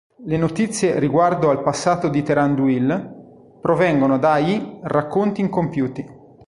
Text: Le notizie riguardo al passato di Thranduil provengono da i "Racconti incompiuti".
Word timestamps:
Le 0.25 0.35
notizie 0.35 0.97
riguardo 0.97 1.51
al 1.51 1.61
passato 1.61 2.07
di 2.09 2.23
Thranduil 2.23 3.59
provengono 3.61 4.17
da 4.17 4.39
i 4.39 4.79
"Racconti 4.81 5.41
incompiuti". 5.41 6.03